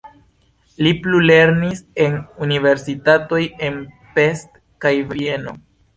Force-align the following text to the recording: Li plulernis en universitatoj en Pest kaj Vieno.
Li 0.85 0.93
plulernis 1.01 1.83
en 2.05 2.17
universitatoj 2.47 3.43
en 3.69 3.77
Pest 4.17 4.59
kaj 4.87 4.97
Vieno. 5.13 5.55